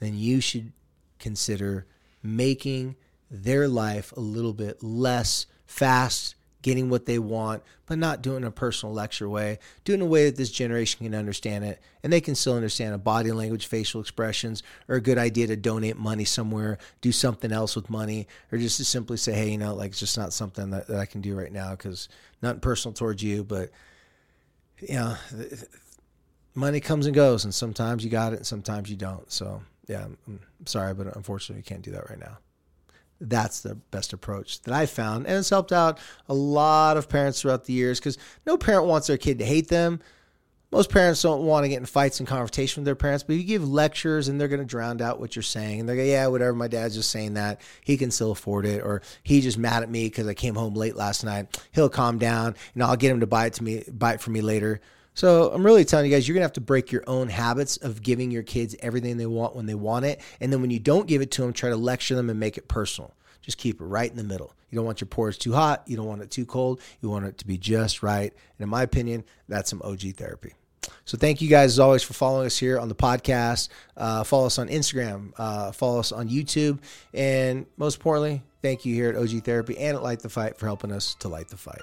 then 0.00 0.16
you 0.16 0.40
should 0.40 0.72
consider 1.18 1.86
making 2.22 2.96
their 3.30 3.68
life 3.68 4.12
a 4.12 4.20
little 4.20 4.52
bit 4.52 4.82
less 4.82 5.46
fast, 5.64 6.34
getting 6.62 6.88
what 6.88 7.06
they 7.06 7.18
want, 7.18 7.62
but 7.86 7.98
not 7.98 8.22
doing 8.22 8.44
a 8.44 8.50
personal 8.50 8.94
lecture 8.94 9.28
way, 9.28 9.58
doing 9.84 10.00
it 10.00 10.02
in 10.02 10.08
a 10.08 10.10
way 10.10 10.24
that 10.26 10.36
this 10.36 10.50
generation 10.50 11.04
can 11.04 11.14
understand 11.14 11.64
it 11.64 11.80
and 12.02 12.12
they 12.12 12.20
can 12.20 12.34
still 12.34 12.54
understand 12.54 12.94
a 12.94 12.98
body 12.98 13.32
language, 13.32 13.66
facial 13.66 14.00
expressions, 14.00 14.62
or 14.88 14.96
a 14.96 15.00
good 15.00 15.18
idea 15.18 15.46
to 15.48 15.56
donate 15.56 15.98
money 15.98 16.24
somewhere, 16.24 16.78
do 17.00 17.12
something 17.12 17.52
else 17.52 17.76
with 17.76 17.90
money, 17.90 18.26
or 18.50 18.58
just 18.58 18.76
to 18.78 18.84
simply 18.84 19.16
say, 19.16 19.32
hey, 19.32 19.50
you 19.50 19.58
know, 19.58 19.74
like 19.74 19.90
it's 19.90 20.00
just 20.00 20.16
not 20.16 20.32
something 20.32 20.70
that, 20.70 20.86
that 20.86 20.98
I 20.98 21.06
can 21.06 21.20
do 21.20 21.36
right 21.36 21.52
now 21.52 21.72
because 21.72 22.08
not 22.40 22.62
personal 22.62 22.94
towards 22.94 23.22
you, 23.22 23.44
but 23.44 23.70
you 24.80 24.94
know, 24.94 25.16
money 26.54 26.80
comes 26.80 27.06
and 27.06 27.14
goes, 27.14 27.44
and 27.44 27.54
sometimes 27.54 28.04
you 28.04 28.10
got 28.10 28.32
it, 28.32 28.36
and 28.36 28.46
sometimes 28.46 28.90
you 28.90 28.96
don't. 28.96 29.30
So 29.30 29.62
yeah, 29.88 30.04
I'm 30.26 30.40
sorry, 30.64 30.94
but 30.94 31.14
unfortunately, 31.16 31.58
you 31.58 31.64
can't 31.64 31.82
do 31.82 31.92
that 31.92 32.08
right 32.08 32.18
now. 32.18 32.38
That's 33.24 33.60
the 33.60 33.76
best 33.76 34.12
approach 34.12 34.62
that 34.62 34.74
I 34.74 34.86
found, 34.86 35.26
and 35.26 35.38
it's 35.38 35.50
helped 35.50 35.72
out 35.72 36.00
a 36.28 36.34
lot 36.34 36.96
of 36.96 37.08
parents 37.08 37.40
throughout 37.40 37.64
the 37.64 37.72
years 37.72 38.00
because 38.00 38.18
no 38.46 38.56
parent 38.56 38.86
wants 38.86 39.06
their 39.06 39.16
kid 39.16 39.38
to 39.38 39.44
hate 39.44 39.68
them. 39.68 40.00
Most 40.72 40.90
parents 40.90 41.20
don't 41.20 41.44
want 41.44 41.64
to 41.64 41.68
get 41.68 41.76
in 41.76 41.84
fights 41.84 42.18
and 42.18 42.26
confrontation 42.26 42.80
with 42.80 42.86
their 42.86 42.96
parents, 42.96 43.22
but 43.22 43.36
you 43.36 43.44
give 43.44 43.68
lectures 43.68 44.28
and 44.28 44.40
they're 44.40 44.48
going 44.48 44.58
to 44.58 44.66
drown 44.66 45.02
out 45.02 45.20
what 45.20 45.36
you're 45.36 45.42
saying. 45.42 45.80
And 45.80 45.88
they're 45.88 45.96
going, 45.96 46.08
yeah, 46.08 46.26
whatever, 46.28 46.54
my 46.54 46.66
dad's 46.66 46.94
just 46.94 47.10
saying 47.10 47.34
that. 47.34 47.60
He 47.84 47.98
can 47.98 48.10
still 48.10 48.30
afford 48.30 48.64
it. 48.64 48.82
Or 48.82 49.02
he 49.22 49.42
just 49.42 49.58
mad 49.58 49.82
at 49.82 49.90
me 49.90 50.06
because 50.06 50.26
I 50.26 50.32
came 50.32 50.54
home 50.54 50.72
late 50.72 50.96
last 50.96 51.24
night. 51.24 51.60
He'll 51.72 51.90
calm 51.90 52.16
down 52.16 52.56
and 52.72 52.82
I'll 52.82 52.96
get 52.96 53.10
him 53.10 53.20
to 53.20 53.26
buy 53.26 53.46
it 53.46 53.52
to 53.54 53.62
me, 53.62 53.84
buy 53.92 54.14
it 54.14 54.22
for 54.22 54.30
me 54.30 54.40
later. 54.40 54.80
So 55.14 55.50
I'm 55.52 55.64
really 55.64 55.84
telling 55.84 56.10
you 56.10 56.16
guys, 56.16 56.26
you're 56.26 56.34
gonna 56.34 56.44
have 56.44 56.54
to 56.54 56.60
break 56.60 56.90
your 56.90 57.04
own 57.06 57.28
habits 57.28 57.76
of 57.78 58.02
giving 58.02 58.30
your 58.30 58.42
kids 58.42 58.74
everything 58.80 59.16
they 59.16 59.26
want 59.26 59.54
when 59.54 59.66
they 59.66 59.74
want 59.74 60.04
it, 60.04 60.20
and 60.40 60.52
then 60.52 60.60
when 60.60 60.70
you 60.70 60.78
don't 60.78 61.06
give 61.06 61.20
it 61.20 61.30
to 61.32 61.42
them, 61.42 61.52
try 61.52 61.70
to 61.70 61.76
lecture 61.76 62.14
them 62.14 62.30
and 62.30 62.40
make 62.40 62.56
it 62.56 62.68
personal. 62.68 63.14
Just 63.42 63.58
keep 63.58 63.80
it 63.80 63.84
right 63.84 64.10
in 64.10 64.16
the 64.16 64.24
middle. 64.24 64.54
You 64.70 64.76
don't 64.76 64.86
want 64.86 65.00
your 65.00 65.08
pores 65.08 65.36
too 65.36 65.52
hot. 65.52 65.82
You 65.86 65.96
don't 65.96 66.06
want 66.06 66.22
it 66.22 66.30
too 66.30 66.46
cold. 66.46 66.80
You 67.02 67.10
want 67.10 67.26
it 67.26 67.38
to 67.38 67.46
be 67.46 67.58
just 67.58 68.02
right. 68.02 68.32
And 68.32 68.64
in 68.64 68.68
my 68.68 68.82
opinion, 68.82 69.24
that's 69.48 69.68
some 69.68 69.82
OG 69.84 70.14
therapy. 70.16 70.54
So 71.04 71.18
thank 71.18 71.42
you 71.42 71.48
guys 71.48 71.72
as 71.72 71.78
always 71.78 72.02
for 72.02 72.14
following 72.14 72.46
us 72.46 72.56
here 72.56 72.78
on 72.78 72.88
the 72.88 72.94
podcast. 72.94 73.68
Uh, 73.96 74.24
follow 74.24 74.46
us 74.46 74.58
on 74.58 74.68
Instagram. 74.68 75.32
Uh, 75.36 75.72
follow 75.72 75.98
us 75.98 76.12
on 76.12 76.28
YouTube. 76.28 76.78
And 77.12 77.66
most 77.76 77.98
importantly, 77.98 78.42
thank 78.62 78.84
you 78.84 78.94
here 78.94 79.10
at 79.10 79.16
OG 79.16 79.44
Therapy 79.44 79.76
and 79.76 79.96
at 79.96 80.02
Light 80.02 80.20
the 80.20 80.28
Fight 80.28 80.56
for 80.56 80.66
helping 80.66 80.92
us 80.92 81.14
to 81.16 81.28
light 81.28 81.48
the 81.48 81.56
fight. 81.56 81.82